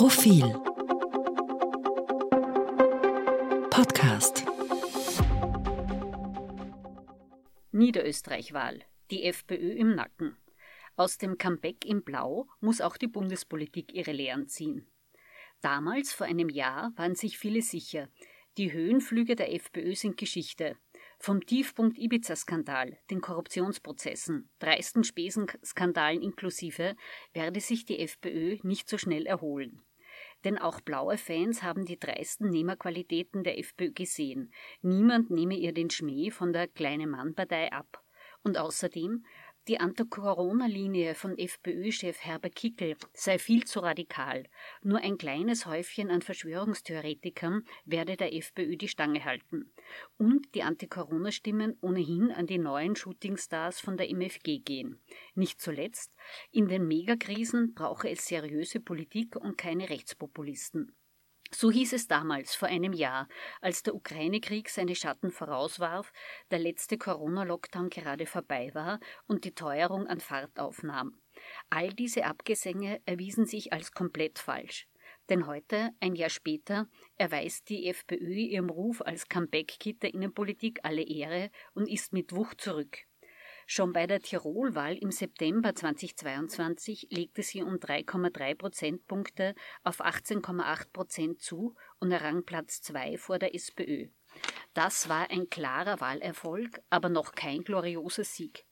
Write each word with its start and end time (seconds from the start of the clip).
Profil 0.00 0.44
Podcast 3.68 4.46
Niederösterreich-Wahl. 7.72 8.84
Die 9.10 9.24
FPÖ 9.24 9.72
im 9.72 9.96
Nacken. 9.96 10.36
Aus 10.94 11.18
dem 11.18 11.36
Comeback 11.36 11.84
in 11.84 12.04
Blau 12.04 12.46
muss 12.60 12.80
auch 12.80 12.96
die 12.96 13.08
Bundespolitik 13.08 13.92
ihre 13.92 14.12
Lehren 14.12 14.46
ziehen. 14.46 14.86
Damals, 15.62 16.12
vor 16.12 16.28
einem 16.28 16.48
Jahr, 16.48 16.92
waren 16.94 17.16
sich 17.16 17.36
viele 17.36 17.62
sicher, 17.62 18.08
die 18.56 18.72
Höhenflüge 18.72 19.34
der 19.34 19.52
FPÖ 19.52 19.96
sind 19.96 20.16
Geschichte. 20.16 20.76
Vom 21.20 21.44
Tiefpunkt 21.44 21.98
Ibiza-Skandal, 21.98 22.96
den 23.10 23.20
Korruptionsprozessen, 23.20 24.50
dreisten 24.60 25.02
Spesenskandalen 25.02 26.22
inklusive, 26.22 26.94
werde 27.32 27.60
sich 27.60 27.84
die 27.84 27.98
FPÖ 27.98 28.58
nicht 28.62 28.88
so 28.88 28.98
schnell 28.98 29.26
erholen. 29.26 29.82
Denn 30.44 30.58
auch 30.58 30.80
blaue 30.80 31.18
Fans 31.18 31.64
haben 31.64 31.84
die 31.84 31.98
dreisten 31.98 32.50
Nehmerqualitäten 32.50 33.42
der 33.42 33.58
FPÖ 33.58 33.90
gesehen. 33.90 34.52
Niemand 34.80 35.30
nehme 35.30 35.56
ihr 35.56 35.72
den 35.72 35.90
Schmäh 35.90 36.30
von 36.30 36.52
der 36.52 36.68
kleine 36.68 37.08
Mann-Partei 37.08 37.72
ab. 37.72 38.04
Und 38.44 38.56
außerdem, 38.56 39.24
die 39.68 39.80
Anti-Corona-Linie 39.80 41.14
von 41.14 41.36
FPÖ-Chef 41.36 42.18
Herbert 42.24 42.54
Kickel 42.54 42.96
sei 43.12 43.38
viel 43.38 43.64
zu 43.64 43.80
radikal. 43.80 44.44
Nur 44.82 44.98
ein 44.98 45.18
kleines 45.18 45.66
Häufchen 45.66 46.10
an 46.10 46.22
Verschwörungstheoretikern 46.22 47.64
werde 47.84 48.16
der 48.16 48.34
FPÖ 48.34 48.76
die 48.76 48.88
Stange 48.88 49.24
halten. 49.26 49.70
Und 50.16 50.54
die 50.54 50.62
Anti-Corona-Stimmen 50.62 51.76
ohnehin 51.82 52.30
an 52.30 52.46
die 52.46 52.58
neuen 52.58 52.96
Shootingstars 52.96 53.78
von 53.78 53.98
der 53.98 54.08
MFG 54.08 54.60
gehen. 54.60 55.00
Nicht 55.34 55.60
zuletzt, 55.60 56.16
in 56.50 56.68
den 56.68 56.88
Megakrisen 56.88 57.74
brauche 57.74 58.08
es 58.08 58.26
seriöse 58.26 58.80
Politik 58.80 59.36
und 59.36 59.58
keine 59.58 59.90
Rechtspopulisten. 59.90 60.97
So 61.50 61.70
hieß 61.70 61.94
es 61.94 62.06
damals, 62.06 62.54
vor 62.54 62.68
einem 62.68 62.92
Jahr, 62.92 63.26
als 63.62 63.82
der 63.82 63.94
Ukraine-Krieg 63.94 64.68
seine 64.68 64.94
Schatten 64.94 65.30
vorauswarf, 65.30 66.12
der 66.50 66.58
letzte 66.58 66.98
Corona-Lockdown 66.98 67.88
gerade 67.88 68.26
vorbei 68.26 68.70
war 68.74 69.00
und 69.26 69.44
die 69.44 69.54
Teuerung 69.54 70.06
an 70.06 70.20
Fahrt 70.20 70.58
aufnahm. 70.58 71.18
All 71.70 71.88
diese 71.88 72.26
Abgesänge 72.26 73.00
erwiesen 73.06 73.46
sich 73.46 73.72
als 73.72 73.92
komplett 73.92 74.38
falsch. 74.38 74.86
Denn 75.30 75.46
heute, 75.46 75.90
ein 76.00 76.14
Jahr 76.14 76.30
später, 76.30 76.86
erweist 77.16 77.68
die 77.70 77.86
FPÖ 77.88 78.34
ihrem 78.34 78.68
Ruf 78.68 79.00
als 79.00 79.28
Comeback-Kit 79.28 80.02
der 80.02 80.12
Innenpolitik 80.12 80.80
alle 80.82 81.02
Ehre 81.02 81.50
und 81.72 81.88
ist 81.88 82.12
mit 82.12 82.34
Wucht 82.34 82.60
zurück. 82.60 83.07
Schon 83.70 83.92
bei 83.92 84.06
der 84.06 84.20
Tirolwahl 84.20 84.96
im 84.96 85.10
September 85.10 85.74
2022 85.74 87.08
legte 87.10 87.42
sie 87.42 87.62
um 87.62 87.74
3,3 87.74 88.54
Prozentpunkte 88.54 89.54
auf 89.84 90.00
18,8 90.00 90.90
Prozent 90.90 91.42
zu 91.42 91.76
und 91.98 92.10
errang 92.10 92.44
Platz 92.44 92.80
2 92.80 93.18
vor 93.18 93.38
der 93.38 93.54
SPÖ. 93.54 94.08
Das 94.72 95.10
war 95.10 95.30
ein 95.30 95.50
klarer 95.50 96.00
Wahlerfolg, 96.00 96.80
aber 96.88 97.10
noch 97.10 97.32
kein 97.32 97.62
glorioser 97.62 98.24
Sieg. 98.24 98.64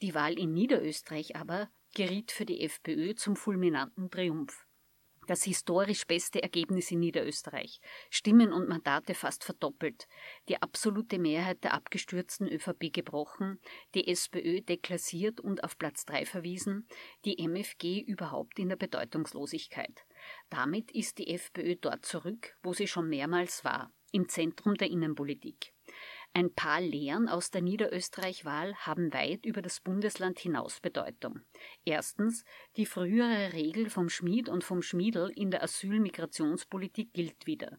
Die 0.00 0.14
Wahl 0.14 0.38
in 0.38 0.54
Niederösterreich 0.54 1.36
aber 1.36 1.68
geriet 1.94 2.32
für 2.32 2.46
die 2.46 2.62
FPÖ 2.62 3.16
zum 3.16 3.36
fulminanten 3.36 4.10
Triumph 4.10 4.66
das 5.28 5.44
historisch 5.44 6.06
beste 6.06 6.42
Ergebnis 6.42 6.90
in 6.90 7.00
Niederösterreich. 7.00 7.80
Stimmen 8.10 8.52
und 8.52 8.68
Mandate 8.68 9.14
fast 9.14 9.44
verdoppelt. 9.44 10.08
Die 10.48 10.60
absolute 10.60 11.18
Mehrheit 11.18 11.62
der 11.64 11.74
abgestürzten 11.74 12.48
ÖVP 12.48 12.92
gebrochen, 12.92 13.60
die 13.94 14.08
SPÖ 14.08 14.62
deklassiert 14.62 15.40
und 15.40 15.62
auf 15.64 15.78
Platz 15.78 16.04
3 16.06 16.24
verwiesen, 16.24 16.88
die 17.24 17.38
MFG 17.38 18.00
überhaupt 18.00 18.58
in 18.58 18.70
der 18.70 18.76
Bedeutungslosigkeit. 18.76 20.04
Damit 20.50 20.90
ist 20.90 21.18
die 21.18 21.28
FPÖ 21.28 21.76
dort 21.76 22.04
zurück, 22.04 22.56
wo 22.62 22.72
sie 22.72 22.88
schon 22.88 23.08
mehrmals 23.08 23.64
war, 23.64 23.92
im 24.12 24.28
Zentrum 24.28 24.74
der 24.74 24.90
Innenpolitik. 24.90 25.74
Ein 26.34 26.54
paar 26.54 26.80
Lehren 26.80 27.28
aus 27.28 27.50
der 27.50 27.62
Niederösterreich-Wahl 27.62 28.74
haben 28.76 29.12
weit 29.12 29.44
über 29.44 29.62
das 29.62 29.80
Bundesland 29.80 30.38
hinaus 30.38 30.80
Bedeutung. 30.80 31.40
Erstens, 31.84 32.44
die 32.76 32.86
frühere 32.86 33.52
Regel 33.52 33.90
vom 33.90 34.08
Schmied 34.08 34.48
und 34.48 34.62
vom 34.62 34.82
Schmiedel 34.82 35.30
in 35.34 35.50
der 35.50 35.62
Asyl-Migrationspolitik 35.62 37.12
gilt 37.12 37.46
wieder. 37.46 37.78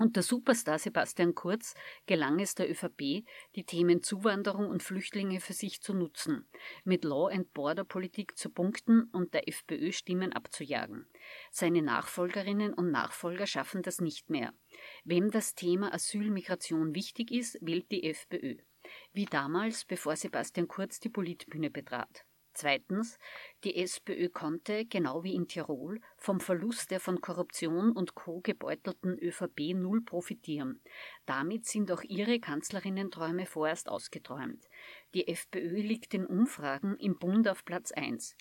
Unter 0.00 0.22
Superstar 0.22 0.78
Sebastian 0.78 1.34
Kurz 1.34 1.74
gelang 2.06 2.38
es 2.38 2.54
der 2.54 2.70
ÖVP, 2.70 3.24
die 3.56 3.64
Themen 3.64 4.00
Zuwanderung 4.00 4.68
und 4.68 4.80
Flüchtlinge 4.80 5.40
für 5.40 5.54
sich 5.54 5.80
zu 5.80 5.92
nutzen, 5.92 6.48
mit 6.84 7.04
Law 7.04 7.28
and 7.28 7.52
Border 7.52 7.84
Politik 7.84 8.38
zu 8.38 8.48
punkten 8.48 9.08
und 9.10 9.34
der 9.34 9.48
FPÖ 9.48 9.90
Stimmen 9.90 10.32
abzujagen. 10.32 11.08
Seine 11.50 11.82
Nachfolgerinnen 11.82 12.74
und 12.74 12.92
Nachfolger 12.92 13.48
schaffen 13.48 13.82
das 13.82 14.00
nicht 14.00 14.30
mehr. 14.30 14.54
Wem 15.02 15.32
das 15.32 15.56
Thema 15.56 15.92
Asylmigration 15.92 16.94
wichtig 16.94 17.32
ist, 17.32 17.58
wählt 17.60 17.90
die 17.90 18.04
FPÖ. 18.04 18.56
Wie 19.12 19.24
damals, 19.24 19.84
bevor 19.84 20.14
Sebastian 20.14 20.68
Kurz 20.68 21.00
die 21.00 21.10
Politbühne 21.10 21.70
betrat. 21.70 22.24
Zweitens, 22.60 23.20
die 23.62 23.76
SPÖ 23.76 24.30
konnte, 24.30 24.84
genau 24.84 25.22
wie 25.22 25.36
in 25.36 25.46
Tirol, 25.46 26.00
vom 26.16 26.40
Verlust 26.40 26.90
der 26.90 26.98
von 26.98 27.20
Korruption 27.20 27.92
und 27.92 28.16
Co. 28.16 28.40
gebeutelten 28.40 29.16
ÖVP 29.16 29.74
null 29.76 30.02
profitieren. 30.04 30.82
Damit 31.24 31.66
sind 31.66 31.92
auch 31.92 32.02
ihre 32.02 32.40
Kanzlerinnenträume 32.40 33.46
vorerst 33.46 33.88
ausgeträumt. 33.88 34.66
Die 35.14 35.28
FPÖ 35.28 35.82
liegt 35.82 36.14
in 36.14 36.26
Umfragen 36.26 36.96
im 36.96 37.16
Bund 37.16 37.46
auf 37.46 37.64
Platz 37.64 37.92
1. 37.92 38.36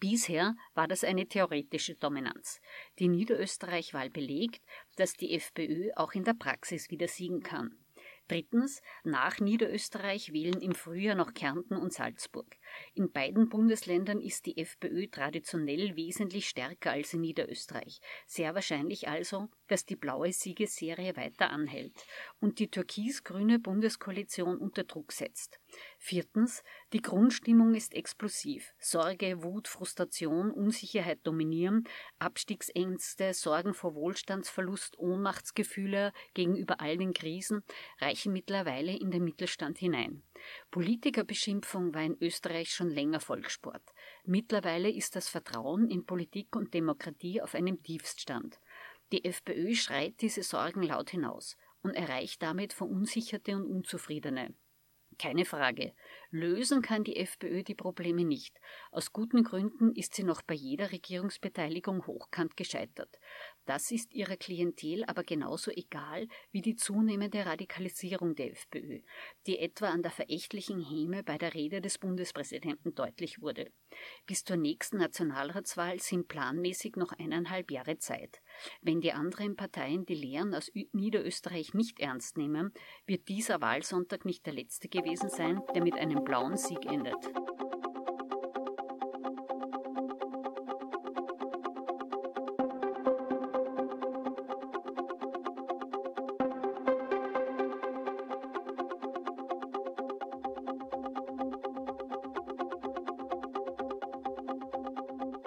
Bisher 0.00 0.54
war 0.74 0.86
das 0.86 1.02
eine 1.02 1.26
theoretische 1.26 1.94
Dominanz. 1.94 2.60
Die 2.98 3.08
Niederösterreich-Wahl 3.08 4.10
belegt, 4.10 4.60
dass 4.96 5.14
die 5.14 5.32
FPÖ 5.32 5.92
auch 5.96 6.12
in 6.12 6.24
der 6.24 6.34
Praxis 6.34 6.90
wieder 6.90 7.08
siegen 7.08 7.42
kann. 7.42 7.86
Drittens, 8.28 8.82
nach 9.04 9.38
Niederösterreich 9.38 10.32
wählen 10.32 10.60
im 10.60 10.74
Frühjahr 10.74 11.14
noch 11.14 11.32
Kärnten 11.32 11.76
und 11.76 11.92
Salzburg. 11.92 12.56
In 12.94 13.12
beiden 13.12 13.48
Bundesländern 13.48 14.20
ist 14.20 14.46
die 14.46 14.58
FPÖ 14.58 15.08
traditionell 15.08 15.96
wesentlich 15.96 16.48
stärker 16.48 16.92
als 16.92 17.12
in 17.14 17.20
Niederösterreich. 17.20 18.00
Sehr 18.26 18.54
wahrscheinlich 18.54 19.08
also, 19.08 19.48
dass 19.68 19.84
die 19.84 19.96
blaue 19.96 20.32
Siegesserie 20.32 21.16
weiter 21.16 21.50
anhält 21.50 21.92
und 22.40 22.58
die 22.58 22.70
türkis-grüne 22.70 23.58
Bundeskoalition 23.58 24.58
unter 24.58 24.84
Druck 24.84 25.12
setzt. 25.12 25.58
Viertens, 25.98 26.62
die 26.92 27.02
Grundstimmung 27.02 27.74
ist 27.74 27.94
explosiv. 27.94 28.72
Sorge, 28.78 29.42
Wut, 29.42 29.68
Frustration, 29.68 30.50
Unsicherheit 30.50 31.20
dominieren, 31.24 31.84
Abstiegsängste, 32.18 33.34
Sorgen 33.34 33.74
vor 33.74 33.94
Wohlstandsverlust, 33.94 34.98
Ohnmachtsgefühle 34.98 36.12
gegenüber 36.34 36.80
all 36.80 36.96
den 36.96 37.12
Krisen 37.12 37.62
reichen 38.00 38.32
mittlerweile 38.32 38.96
in 38.96 39.10
den 39.10 39.24
Mittelstand 39.24 39.78
hinein. 39.78 40.22
Politikerbeschimpfung 40.70 41.94
war 41.94 42.02
in 42.02 42.16
Österreich 42.20 42.65
schon 42.74 42.90
länger 42.90 43.20
Volkssport. 43.20 43.82
Mittlerweile 44.24 44.90
ist 44.90 45.16
das 45.16 45.28
Vertrauen 45.28 45.90
in 45.90 46.06
Politik 46.06 46.54
und 46.56 46.74
Demokratie 46.74 47.40
auf 47.40 47.54
einem 47.54 47.82
Tiefststand. 47.82 48.60
Die 49.12 49.24
FPÖ 49.24 49.74
schreit 49.74 50.20
diese 50.20 50.42
Sorgen 50.42 50.82
laut 50.82 51.10
hinaus 51.10 51.56
und 51.82 51.94
erreicht 51.94 52.42
damit 52.42 52.72
Verunsicherte 52.72 53.54
und 53.54 53.64
Unzufriedene. 53.64 54.54
Keine 55.18 55.46
Frage. 55.46 55.94
Lösen 56.30 56.82
kann 56.82 57.02
die 57.02 57.16
FPÖ 57.16 57.62
die 57.62 57.74
Probleme 57.74 58.24
nicht. 58.24 58.60
Aus 58.90 59.12
guten 59.12 59.44
Gründen 59.44 59.94
ist 59.94 60.14
sie 60.14 60.24
noch 60.24 60.42
bei 60.42 60.54
jeder 60.54 60.92
Regierungsbeteiligung 60.92 62.06
hochkant 62.06 62.56
gescheitert. 62.56 63.18
Das 63.64 63.90
ist 63.90 64.12
ihrer 64.12 64.36
Klientel 64.36 65.04
aber 65.06 65.24
genauso 65.24 65.70
egal 65.70 66.28
wie 66.52 66.60
die 66.60 66.76
zunehmende 66.76 67.46
Radikalisierung 67.46 68.34
der 68.34 68.52
FPÖ, 68.52 69.00
die 69.46 69.58
etwa 69.58 69.88
an 69.88 70.02
der 70.02 70.12
verächtlichen 70.12 70.80
Häme 70.80 71.22
bei 71.22 71.38
der 71.38 71.54
Rede 71.54 71.80
des 71.80 71.98
Bundespräsidenten 71.98 72.94
deutlich 72.94 73.40
wurde. 73.40 73.72
Bis 74.26 74.44
zur 74.44 74.56
nächsten 74.56 74.98
Nationalratswahl 74.98 76.00
sind 76.00 76.28
planmäßig 76.28 76.96
noch 76.96 77.12
eineinhalb 77.12 77.70
Jahre 77.70 77.98
Zeit. 77.98 78.40
Wenn 78.82 79.00
die 79.00 79.12
anderen 79.12 79.56
Parteien 79.56 80.06
die 80.06 80.14
Lehren 80.14 80.54
aus 80.54 80.70
Niederösterreich 80.92 81.74
nicht 81.74 81.98
ernst 81.98 82.36
nehmen, 82.36 82.72
wird 83.06 83.28
dieser 83.28 83.60
Wahlsonntag 83.60 84.24
nicht 84.24 84.46
der 84.46 84.52
letzte 84.52 84.88
gewesen 85.06 85.30
sein, 85.30 85.62
der 85.72 85.84
mit 85.84 85.96
einem 85.96 86.24
blauen 86.24 86.56
Sieg 86.56 86.84
endet. 86.86 87.14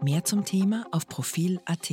Mehr 0.00 0.24
zum 0.24 0.44
Thema 0.44 0.86
auf 0.92 1.08
Profil.at. 1.08 1.90